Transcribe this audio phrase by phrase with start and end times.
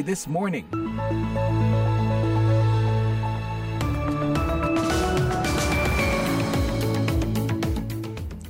[0.00, 0.66] This Morning.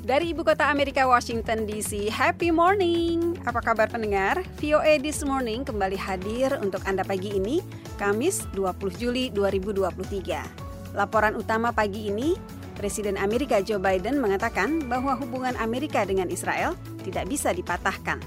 [0.07, 3.35] Dari ibu kota Amerika Washington DC, happy morning.
[3.43, 4.41] Apa kabar pendengar?
[4.63, 7.59] VOA This Morning kembali hadir untuk Anda pagi ini,
[7.99, 10.95] Kamis 20 Juli 2023.
[10.95, 12.39] Laporan utama pagi ini,
[12.79, 18.23] Presiden Amerika Joe Biden mengatakan bahwa hubungan Amerika dengan Israel tidak bisa dipatahkan.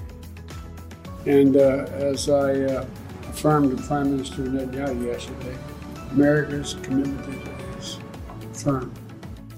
[1.24, 2.84] And uh, as I uh,
[3.40, 5.56] affirmed to Prime Minister Netanyahu yesterday,
[6.12, 7.40] America's commitment
[7.80, 7.96] is
[8.52, 8.92] firm.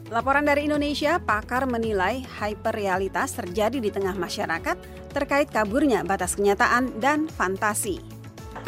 [0.07, 4.79] Laporan dari Indonesia, pakar menilai hyperrealitas terjadi di tengah masyarakat
[5.11, 7.99] terkait kaburnya batas kenyataan dan fantasi.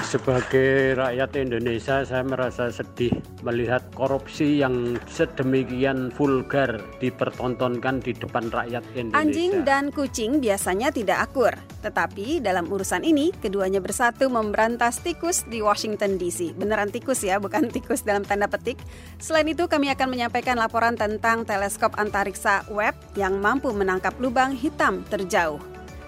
[0.02, 8.82] Sebagai rakyat Indonesia, saya merasa sedih melihat korupsi yang sedemikian vulgar dipertontonkan di depan rakyat
[8.96, 9.20] Indonesia.
[9.20, 11.52] Anjing dan kucing biasanya tidak akur,
[11.84, 16.56] tetapi dalam urusan ini keduanya bersatu memberantas tikus di Washington DC.
[16.56, 18.80] Beneran tikus ya, bukan tikus dalam tanda petik.
[19.20, 25.04] Selain itu, kami akan menyampaikan laporan tentang teleskop antariksa web yang mampu menangkap lubang hitam
[25.12, 25.60] terjauh.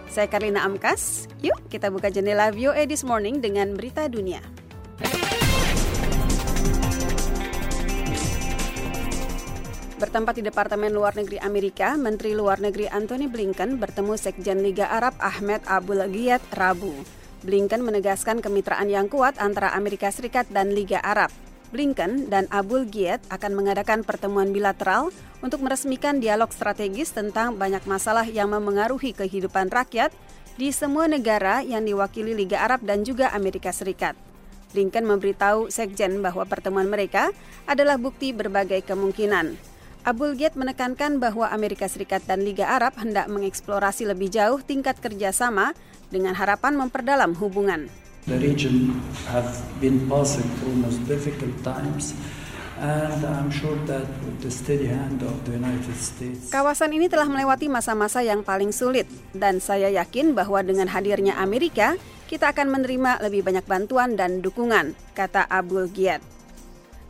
[0.08, 1.28] Saya Karina Amkas.
[1.44, 4.65] Yuk kita buka jendela VOA This Morning dengan berita dunia.
[9.96, 15.16] Bertempat di Departemen Luar Negeri Amerika, Menteri Luar Negeri Anthony Blinken bertemu Sekjen Liga Arab
[15.16, 16.92] Ahmed Abul Giyad Rabu.
[17.40, 21.32] Blinken menegaskan kemitraan yang kuat antara Amerika Serikat dan Liga Arab.
[21.72, 28.28] Blinken dan Abul Giyad akan mengadakan pertemuan bilateral untuk meresmikan dialog strategis tentang banyak masalah
[28.28, 30.12] yang memengaruhi kehidupan rakyat
[30.60, 34.12] di semua negara yang diwakili Liga Arab dan juga Amerika Serikat.
[34.76, 37.32] Blinken memberitahu Sekjen bahwa pertemuan mereka
[37.64, 39.75] adalah bukti berbagai kemungkinan.
[40.06, 45.74] Abul Giyad menekankan bahwa Amerika Serikat dan Liga Arab hendak mengeksplorasi lebih jauh tingkat kerjasama
[46.14, 47.90] dengan harapan memperdalam hubungan.
[48.30, 49.50] The region have
[49.82, 52.14] been passing through most difficult times.
[52.78, 56.54] And I'm sure that with the steady hand of the United States.
[56.54, 61.98] Kawasan ini telah melewati masa-masa yang paling sulit dan saya yakin bahwa dengan hadirnya Amerika,
[62.30, 66.35] kita akan menerima lebih banyak bantuan dan dukungan, kata Abul Giyad.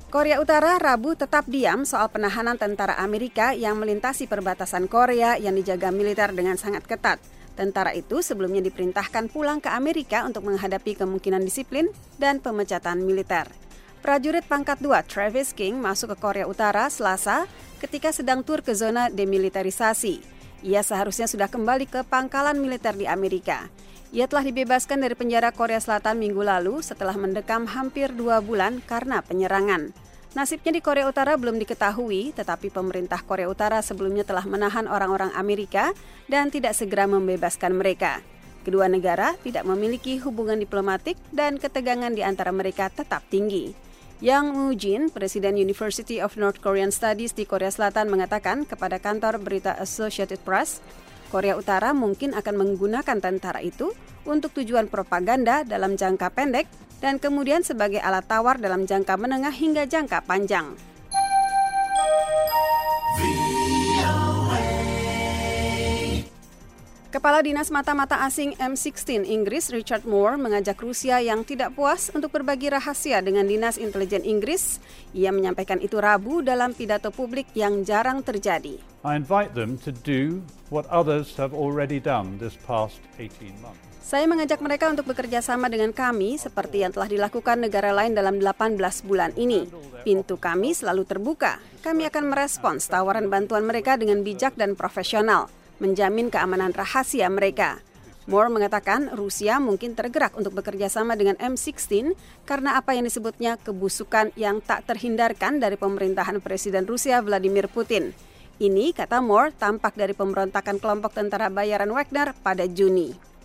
[0.06, 5.90] Korea Utara Rabu tetap diam soal penahanan tentara Amerika yang melintasi perbatasan Korea yang dijaga
[5.90, 7.18] militer dengan sangat ketat.
[7.58, 11.90] Tentara itu sebelumnya diperintahkan pulang ke Amerika untuk menghadapi kemungkinan disiplin
[12.22, 13.50] dan pemecatan militer.
[13.98, 17.50] Prajurit pangkat 2 Travis King masuk ke Korea Utara Selasa
[17.82, 20.22] ketika sedang tur ke zona demilitarisasi.
[20.62, 23.66] Ia seharusnya sudah kembali ke pangkalan militer di Amerika.
[24.14, 29.18] Ia telah dibebaskan dari penjara Korea Selatan minggu lalu setelah mendekam hampir dua bulan karena
[29.18, 29.90] penyerangan.
[30.36, 35.96] Nasibnya di Korea Utara belum diketahui, tetapi pemerintah Korea Utara sebelumnya telah menahan orang-orang Amerika
[36.28, 38.20] dan tidak segera membebaskan mereka.
[38.60, 43.72] Kedua negara tidak memiliki hubungan diplomatik dan ketegangan di antara mereka tetap tinggi.
[44.20, 49.76] Yang Moo-jin, Presiden University of North Korean Studies di Korea Selatan mengatakan kepada kantor berita
[49.76, 50.80] Associated Press,
[51.28, 53.92] Korea Utara mungkin akan menggunakan tentara itu
[54.26, 56.66] untuk tujuan propaganda dalam jangka pendek
[56.98, 60.75] dan kemudian sebagai alat tawar dalam jangka menengah hingga jangka panjang.
[67.16, 72.69] Kepala Dinas Mata-Mata Asing M16 Inggris Richard Moore mengajak Rusia yang tidak puas untuk berbagi
[72.69, 74.84] rahasia dengan Dinas Intelijen Inggris.
[75.16, 78.77] Ia menyampaikan itu Rabu dalam pidato publik yang jarang terjadi.
[79.00, 83.81] I invite them to do what others have already done this past 18 months.
[84.04, 88.37] Saya mengajak mereka untuk bekerja sama dengan kami seperti yang telah dilakukan negara lain dalam
[88.44, 88.77] 18
[89.09, 89.65] bulan ini.
[90.04, 91.65] Pintu kami selalu terbuka.
[91.81, 95.48] Kami akan merespons tawaran bantuan mereka dengan bijak dan profesional
[95.82, 97.81] menjamin keamanan rahasia mereka.
[98.26, 102.10] Moore mengatakan Rusia mungkin tergerak untuk bekerja sama dengan M16
[102.42, 108.10] karena apa yang disebutnya kebusukan yang tak terhindarkan dari pemerintahan Presiden Rusia Vladimir Putin.
[108.59, 113.35] Ini, kata Moore, tampak dari pemberontakan kelompok tentara bayaran Wagner pada Juni.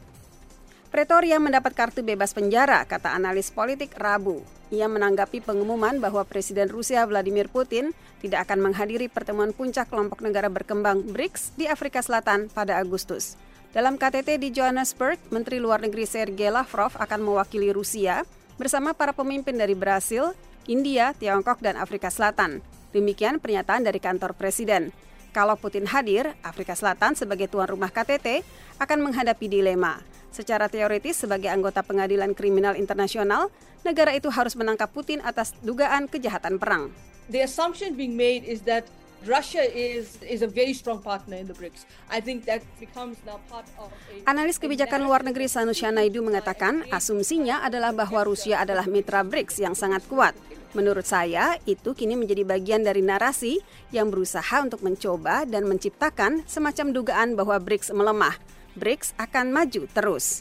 [0.91, 4.43] Pretoria mendapat kartu bebas penjara, kata analis politik Rabu.
[4.75, 10.51] Ia menanggapi pengumuman bahwa Presiden Rusia Vladimir Putin tidak akan menghadiri pertemuan puncak kelompok negara
[10.51, 13.39] berkembang BRICS di Afrika Selatan pada Agustus.
[13.71, 18.27] Dalam KTT di Johannesburg, Menteri Luar Negeri Sergei Lavrov akan mewakili Rusia
[18.59, 20.35] bersama para pemimpin dari Brasil,
[20.67, 22.59] India, Tiongkok, dan Afrika Selatan.
[22.91, 24.91] Demikian pernyataan dari kantor Presiden.
[25.31, 28.43] Kalau Putin hadir, Afrika Selatan sebagai tuan rumah KTT
[28.83, 30.03] akan menghadapi dilema.
[30.27, 33.47] Secara teoritis, sebagai anggota pengadilan kriminal internasional,
[33.87, 36.91] negara itu harus menangkap Putin atas dugaan kejahatan perang.
[37.31, 38.83] The assumption being made is that
[39.23, 41.85] Russia is is a very strong partner in the BRICS.
[42.09, 46.83] I think that becomes now part of a Analis kebijakan luar negeri Sanusya Naidu mengatakan
[46.89, 50.33] asumsinya adalah bahwa Rusia adalah mitra BRICS yang sangat kuat.
[50.71, 53.59] Menurut saya, itu kini menjadi bagian dari narasi
[53.91, 58.39] yang berusaha untuk mencoba dan menciptakan semacam dugaan bahwa BRICS melemah.
[58.79, 60.39] BRICS akan maju terus.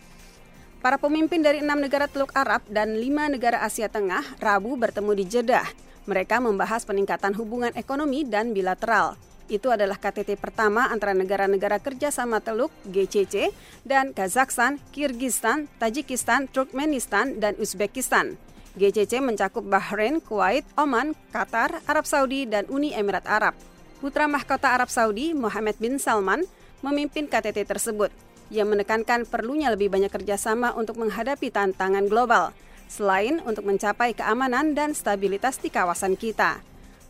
[0.78, 5.24] Para pemimpin dari enam negara Teluk Arab dan lima negara Asia Tengah Rabu bertemu di
[5.26, 5.66] Jeddah.
[6.06, 9.18] Mereka membahas peningkatan hubungan ekonomi dan bilateral.
[9.50, 13.50] Itu adalah KTT pertama antara negara-negara kerjasama Teluk GCC
[13.82, 18.38] dan Kazakhstan, Kirgistan, Tajikistan, Turkmenistan, dan Uzbekistan.
[18.80, 23.52] GCC mencakup Bahrain, Kuwait, Oman, Qatar, Arab Saudi, dan Uni Emirat Arab.
[24.00, 26.48] Putra mahkota Arab Saudi, Mohammed bin Salman,
[26.80, 28.08] memimpin KTT tersebut.
[28.48, 32.50] Ia menekankan perlunya lebih banyak kerjasama untuk menghadapi tantangan global–
[32.90, 36.58] selain untuk mencapai keamanan dan stabilitas di kawasan kita.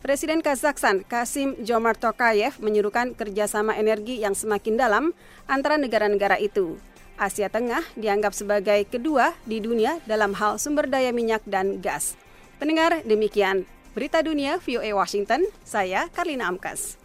[0.05, 5.03] Presiden Kazakhstan Kasim Jomart Tokayev menyuruhkan kerjasama energi yang semakin dalam
[5.49, 6.77] antara negara-negara itu.
[7.21, 12.17] Asia Tengah dianggap sebagai kedua di dunia dalam hal sumber daya minyak dan gas.
[12.57, 16.97] Pendengar, demikian Berita Dunia VOA Washington, saya Karlina Amkas.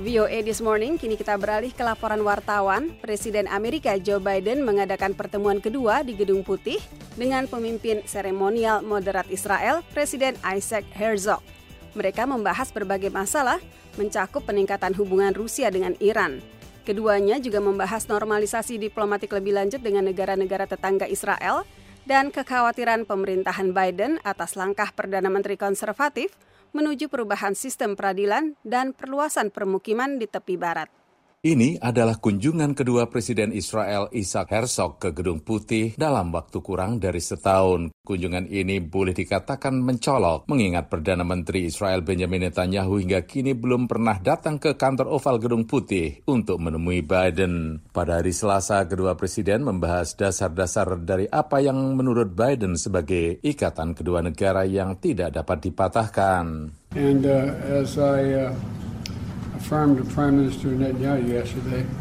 [0.00, 2.92] VOA This Morning, kini kita beralih ke laporan wartawan.
[3.00, 6.82] Presiden Amerika Joe Biden mengadakan pertemuan kedua di Gedung Putih
[7.14, 11.59] dengan pemimpin seremonial moderat Israel, Presiden Isaac Herzog.
[11.96, 13.58] Mereka membahas berbagai masalah,
[13.98, 16.38] mencakup peningkatan hubungan Rusia dengan Iran.
[16.86, 21.66] Keduanya juga membahas normalisasi diplomatik lebih lanjut dengan negara-negara tetangga Israel
[22.08, 26.34] dan kekhawatiran pemerintahan Biden atas langkah Perdana Menteri Konservatif
[26.70, 30.99] menuju perubahan sistem peradilan dan perluasan permukiman di tepi barat.
[31.40, 37.16] Ini adalah kunjungan kedua Presiden Israel Isaac Herzog ke Gedung Putih dalam waktu kurang dari
[37.16, 37.96] setahun.
[38.04, 44.20] Kunjungan ini boleh dikatakan mencolok, mengingat Perdana Menteri Israel Benjamin Netanyahu hingga kini belum pernah
[44.20, 47.80] datang ke kantor oval Gedung Putih untuk menemui Biden.
[47.88, 54.20] Pada hari Selasa, kedua presiden membahas dasar-dasar dari apa yang menurut Biden sebagai ikatan kedua
[54.20, 56.44] negara yang tidak dapat dipatahkan.
[56.92, 58.79] And uh, as I uh,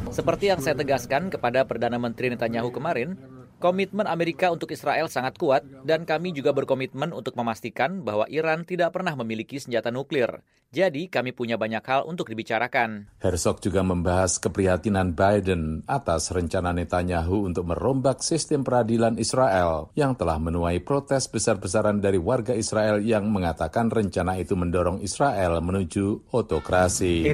[0.10, 3.20] seperti yang saya tegaskan kepada Perdana Menteri Netanyahu kemarin,
[3.60, 8.96] komitmen Amerika untuk Israel sangat kuat dan kami juga berkomitmen untuk memastikan bahwa Iran tidak
[8.96, 10.40] pernah memiliki senjata nuklir.
[10.69, 13.10] Jadi kami punya banyak hal untuk dibicarakan.
[13.18, 20.38] Herzog juga membahas keprihatinan Biden atas rencana Netanyahu untuk merombak sistem peradilan Israel yang telah
[20.38, 27.25] menuai protes besar-besaran dari warga Israel yang mengatakan rencana itu mendorong Israel menuju otokrasi.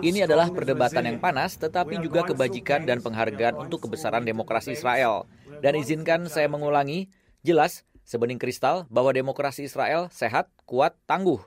[0.00, 5.28] Ini adalah perdebatan yang panas tetapi juga kebajikan dan penghargaan untuk kebesaran demokrasi Israel.
[5.60, 7.12] Dan izinkan saya mengulangi,
[7.44, 11.44] jelas sebening kristal bahwa demokrasi Israel sehat, kuat, tangguh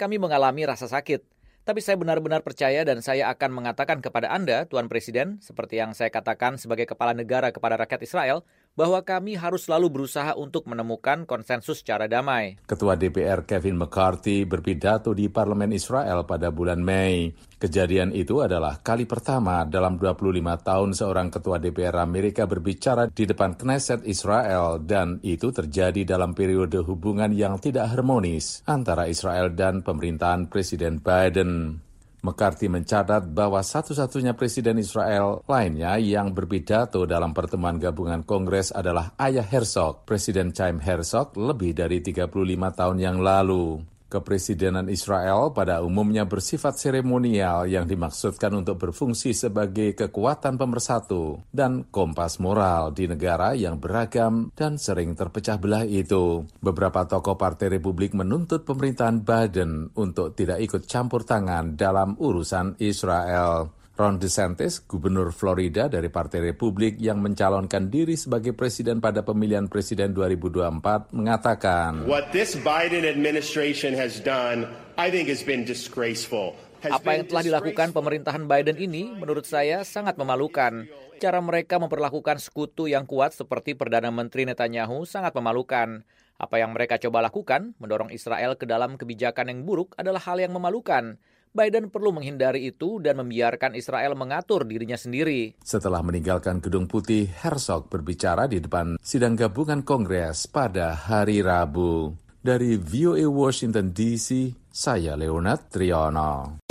[0.00, 1.20] kami mengalami rasa sakit.
[1.60, 6.08] Tapi saya benar-benar percaya dan saya akan mengatakan kepada Anda, Tuan Presiden, seperti yang saya
[6.08, 8.48] katakan sebagai kepala negara kepada rakyat Israel,
[8.80, 12.56] bahwa kami harus selalu berusaha untuk menemukan konsensus secara damai.
[12.64, 17.28] Ketua DPR Kevin McCarthy berpidato di Parlemen Israel pada bulan Mei.
[17.60, 20.32] Kejadian itu adalah kali pertama dalam 25
[20.64, 26.80] tahun seorang ketua DPR Amerika berbicara di depan Knesset Israel dan itu terjadi dalam periode
[26.80, 31.84] hubungan yang tidak harmonis antara Israel dan pemerintahan Presiden Biden.
[32.20, 39.44] McCarthy mencatat bahwa satu-satunya presiden Israel lainnya yang berpidato dalam pertemuan gabungan Kongres adalah ayah
[39.44, 42.28] Herzog, Presiden Chaim Herzog lebih dari 35
[42.76, 43.89] tahun yang lalu.
[44.10, 52.42] Kepresidenan Israel pada umumnya bersifat seremonial yang dimaksudkan untuk berfungsi sebagai kekuatan pemersatu dan kompas
[52.42, 56.42] moral di negara yang beragam dan sering terpecah belah itu.
[56.58, 63.79] Beberapa tokoh Partai Republik menuntut pemerintahan Biden untuk tidak ikut campur tangan dalam urusan Israel.
[63.98, 70.14] Ron DeSantis, gubernur Florida dari Partai Republik yang mencalonkan diri sebagai presiden pada pemilihan presiden
[70.16, 76.56] 2024 mengatakan, What this Biden administration has done, I think has been disgraceful.
[76.80, 80.88] Apa yang telah dilakukan pemerintahan Biden ini menurut saya sangat memalukan.
[81.20, 86.00] Cara mereka memperlakukan sekutu yang kuat seperti Perdana Menteri Netanyahu sangat memalukan.
[86.40, 90.56] Apa yang mereka coba lakukan, mendorong Israel ke dalam kebijakan yang buruk adalah hal yang
[90.56, 91.20] memalukan.
[91.50, 95.58] Biden perlu menghindari itu dan membiarkan Israel mengatur dirinya sendiri.
[95.58, 102.14] Setelah meninggalkan Gedung Putih, Herzog berbicara di depan sidang gabungan Kongres pada hari Rabu.
[102.40, 106.69] Dari VOA Washington DC, saya Leonard Triono.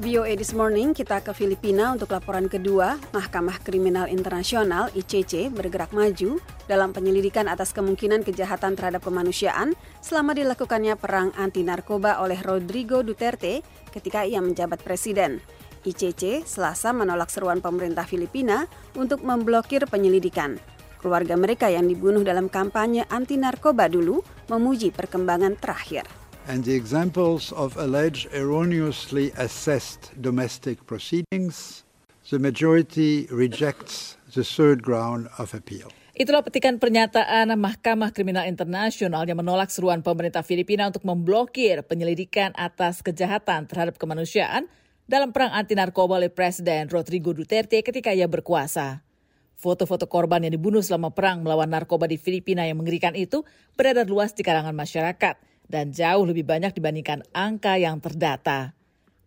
[0.00, 2.96] VOA This Morning kita ke Filipina untuk laporan kedua.
[3.12, 10.96] Mahkamah Kriminal Internasional ICC bergerak maju dalam penyelidikan atas kemungkinan kejahatan terhadap kemanusiaan selama dilakukannya
[10.96, 13.60] perang anti narkoba oleh Rodrigo Duterte
[13.92, 15.44] ketika ia menjabat presiden.
[15.84, 18.64] ICC selasa menolak seruan pemerintah Filipina
[18.96, 20.56] untuk memblokir penyelidikan.
[20.96, 26.19] Keluarga mereka yang dibunuh dalam kampanye anti narkoba dulu memuji perkembangan terakhir
[26.50, 31.86] and the examples of alleged erroneously assessed domestic proceedings,
[32.26, 35.94] the majority rejects the third ground of appeal.
[36.18, 42.98] Itulah petikan pernyataan Mahkamah Kriminal Internasional yang menolak seruan pemerintah Filipina untuk memblokir penyelidikan atas
[42.98, 44.66] kejahatan terhadap kemanusiaan
[45.06, 49.06] dalam perang anti narkoba oleh Presiden Rodrigo Duterte ketika ia berkuasa.
[49.54, 53.46] Foto-foto korban yang dibunuh selama perang melawan narkoba di Filipina yang mengerikan itu
[53.78, 55.38] beredar luas di kalangan masyarakat–
[55.70, 58.74] dan jauh lebih banyak dibandingkan angka yang terdata.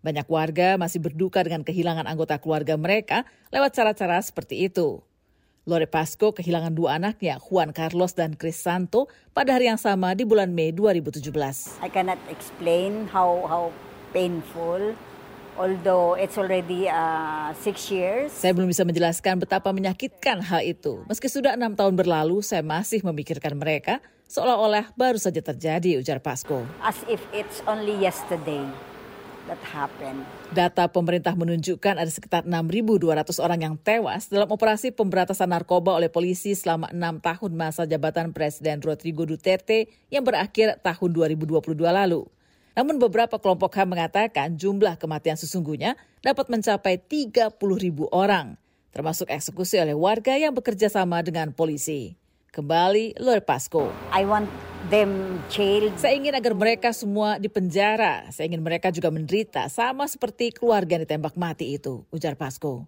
[0.03, 3.23] Banyak warga masih berduka dengan kehilangan anggota keluarga mereka
[3.55, 4.99] lewat cara-cara seperti itu.
[5.63, 10.27] Lore Pasco kehilangan dua anaknya, Juan Carlos dan Chris Santo, pada hari yang sama di
[10.27, 11.79] bulan Mei 2017.
[11.79, 13.71] I cannot explain how how
[14.11, 14.91] painful
[15.55, 18.35] although it's already uh, six years.
[18.35, 21.07] Saya belum bisa menjelaskan betapa menyakitkan hal itu.
[21.07, 26.65] Meski sudah enam tahun berlalu, saya masih memikirkan mereka seolah-olah baru saja terjadi, ujar Pasko.
[26.81, 28.65] As if it's only yesterday
[29.45, 30.25] that happened.
[30.49, 36.57] Data pemerintah menunjukkan ada sekitar 6.200 orang yang tewas dalam operasi pemberantasan narkoba oleh polisi
[36.57, 42.25] selama enam tahun masa jabatan Presiden Rodrigo Duterte yang berakhir tahun 2022 lalu.
[42.73, 45.93] Namun beberapa kelompok HAM mengatakan jumlah kematian sesungguhnya
[46.25, 48.57] dapat mencapai 30 ribu orang,
[48.89, 52.17] termasuk eksekusi oleh warga yang bekerja sama dengan polisi.
[52.53, 53.89] Kembali Lord Pasco.
[54.13, 54.45] I want
[54.93, 55.97] them jailed.
[55.97, 58.29] Saya ingin agar mereka semua dipenjara.
[58.29, 62.85] Saya ingin mereka juga menderita sama seperti keluarga yang ditembak mati itu, ujar Pasco.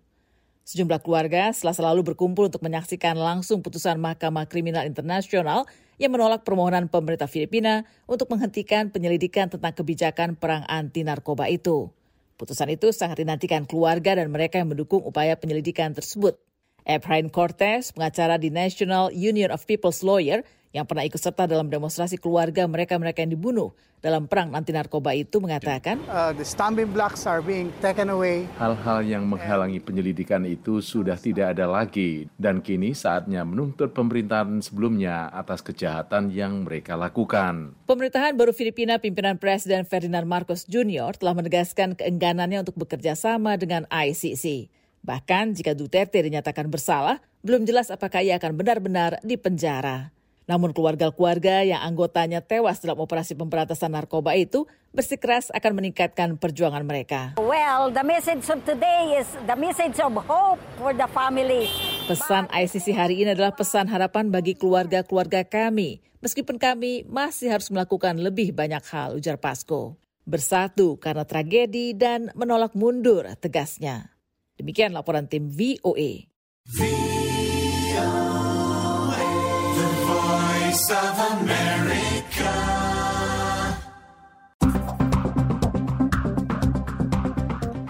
[0.69, 5.65] Sejumlah keluarga setelah selalu berkumpul untuk menyaksikan langsung putusan Mahkamah Kriminal Internasional
[5.98, 11.89] yang menolak permohonan pemerintah Filipina untuk menghentikan penyelidikan tentang kebijakan perang anti narkoba itu.
[12.38, 16.38] Putusan itu sangat dinantikan keluarga dan mereka yang mendukung upaya penyelidikan tersebut.
[16.86, 22.20] Efrain Cortez, pengacara di National Union of People's Lawyer, yang pernah ikut serta dalam demonstrasi
[22.20, 23.72] keluarga mereka-mereka yang dibunuh
[24.04, 28.46] dalam perang anti narkoba itu mengatakan, uh, the stumbling blocks are being taken away.
[28.60, 35.32] Hal-hal yang menghalangi penyelidikan itu sudah tidak ada lagi dan kini saatnya menuntut pemerintahan sebelumnya
[35.34, 37.74] atas kejahatan yang mereka lakukan.
[37.89, 41.18] Pemerintahan baru Filipina pimpinan Presiden Ferdinand Marcos Jr.
[41.18, 44.70] telah menegaskan keengganannya untuk bekerja sama dengan ICC.
[45.06, 50.10] Bahkan jika Duterte dinyatakan bersalah, belum jelas apakah ia akan benar-benar dipenjara.
[50.50, 57.38] Namun keluarga-keluarga yang anggotanya tewas dalam operasi pemberantasan narkoba itu bersikeras akan meningkatkan perjuangan mereka.
[57.38, 61.70] Well, the message of today is the message of hope for the family.
[62.10, 68.18] Pesan ICC hari ini adalah pesan harapan bagi keluarga-keluarga kami, meskipun kami masih harus melakukan
[68.18, 69.98] lebih banyak hal, ujar Pasko.
[70.26, 74.14] Bersatu karena tragedi dan menolak mundur, tegasnya.
[74.56, 76.32] Demikian laporan tim VOA.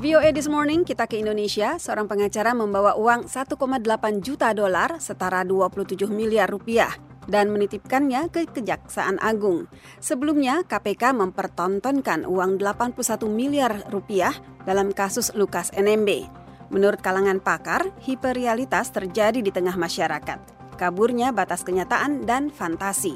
[0.02, 6.10] VOA This Morning kita ke Indonesia, seorang pengacara membawa uang 1,8 juta dolar setara 27
[6.10, 6.98] miliar rupiah
[7.30, 9.70] dan menitipkannya ke Kejaksaan Agung.
[10.02, 14.34] Sebelumnya, KPK mempertontonkan uang 81 miliar rupiah
[14.66, 16.45] dalam kasus Lukas NMB.
[16.75, 20.44] Menurut kalangan pakar, hiperrealitas terjadi di tengah masyarakat.
[20.75, 23.15] Kaburnya batas kenyataan dan fantasi.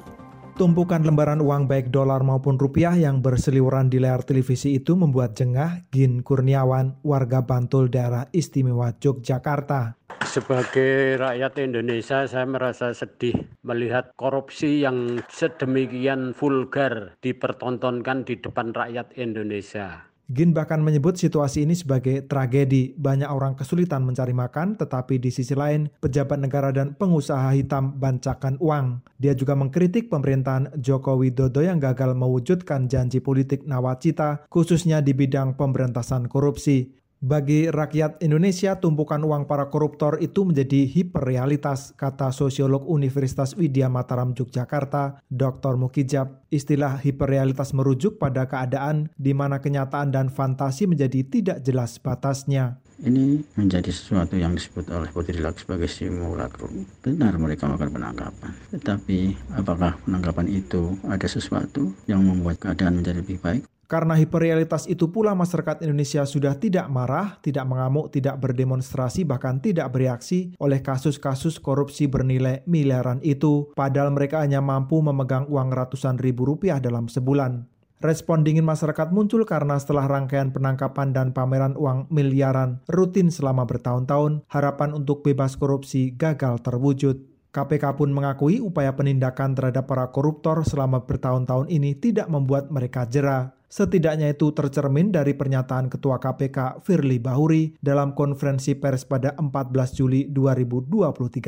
[0.55, 5.83] Tumpukan lembaran uang baik dolar maupun rupiah yang berseliweran di layar televisi itu membuat jengah
[5.91, 9.99] Gin Kurniawan, warga Bantul daerah istimewa Yogyakarta.
[10.23, 19.15] Sebagai rakyat Indonesia, saya merasa sedih melihat korupsi yang sedemikian vulgar dipertontonkan di depan rakyat
[19.19, 20.08] Indonesia.
[20.29, 22.93] Gin bahkan menyebut situasi ini sebagai tragedi.
[22.93, 28.61] Banyak orang kesulitan mencari makan, tetapi di sisi lain, pejabat negara dan pengusaha hitam bancakan
[28.61, 29.01] uang.
[29.17, 35.57] Dia juga mengkritik pemerintahan Joko Widodo yang gagal mewujudkan janji politik nawacita, khususnya di bidang
[35.57, 36.98] pemberantasan korupsi.
[37.19, 44.31] Bagi rakyat Indonesia, tumpukan uang para koruptor itu menjadi hiperrealitas, kata sosiolog Universitas Widya Mataram
[44.31, 45.75] Yogyakarta, Dr.
[45.75, 46.47] Mukijab.
[46.47, 52.79] Istilah hiperrealitas merujuk pada keadaan di mana kenyataan dan fantasi menjadi tidak jelas batasnya.
[53.03, 56.87] Ini menjadi sesuatu yang disebut oleh Podrilak sebagai simulacrum.
[57.03, 58.51] Benar mereka melakukan penangkapan.
[58.71, 59.19] Tetapi
[59.59, 63.67] apakah penangkapan itu ada sesuatu yang membuat keadaan menjadi lebih baik?
[63.89, 69.89] Karena hiperrealitas itu pula masyarakat Indonesia sudah tidak marah, tidak mengamuk, tidak berdemonstrasi, bahkan tidak
[69.89, 76.45] bereaksi oleh kasus-kasus korupsi bernilai miliaran itu, padahal mereka hanya mampu memegang uang ratusan ribu
[76.45, 77.65] rupiah dalam sebulan.
[77.97, 84.45] Respon dingin masyarakat muncul karena setelah rangkaian penangkapan dan pameran uang miliaran rutin selama bertahun-tahun,
[84.53, 87.25] harapan untuk bebas korupsi gagal terwujud.
[87.49, 93.58] KPK pun mengakui upaya penindakan terhadap para koruptor selama bertahun-tahun ini tidak membuat mereka jera.
[93.69, 100.25] Setidaknya itu tercermin dari pernyataan Ketua KPK Firly Bahuri dalam konferensi pers pada 14 Juli
[100.25, 100.89] 2023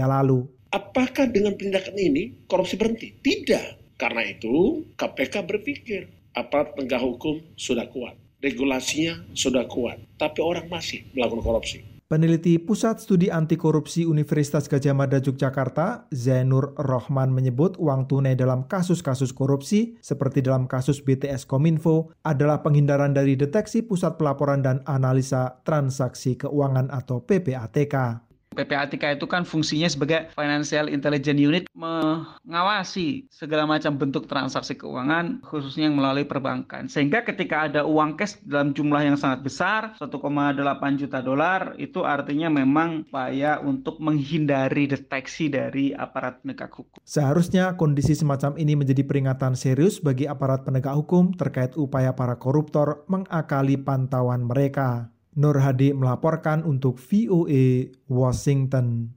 [0.05, 0.45] lalu.
[0.69, 3.09] Apakah dengan penindakan ini korupsi berhenti?
[3.09, 3.97] Tidak.
[3.97, 11.01] Karena itu KPK berpikir aparat penegak hukum sudah kuat, regulasinya sudah kuat, tapi orang masih
[11.17, 11.90] melakukan korupsi.
[12.11, 18.67] Peneliti Pusat Studi Anti Korupsi Universitas Gajah Mada Yogyakarta, Zainur Rohman menyebut uang tunai dalam
[18.67, 25.63] kasus-kasus korupsi seperti dalam kasus BTS Kominfo adalah penghindaran dari deteksi Pusat Pelaporan dan Analisa
[25.63, 28.27] Transaksi Keuangan atau PPATK.
[28.51, 35.87] PPATK itu kan fungsinya sebagai Financial Intelligence Unit mengawasi segala macam bentuk transaksi keuangan khususnya
[35.87, 36.91] yang melalui perbankan.
[36.91, 40.11] Sehingga ketika ada uang cash dalam jumlah yang sangat besar 1,8
[40.99, 46.99] juta dolar itu artinya memang upaya untuk menghindari deteksi dari aparat penegak hukum.
[47.07, 53.07] Seharusnya kondisi semacam ini menjadi peringatan serius bagi aparat penegak hukum terkait upaya para koruptor
[53.07, 55.07] mengakali pantauan mereka.
[55.31, 59.15] Nur Hadi melaporkan untuk VOA Washington.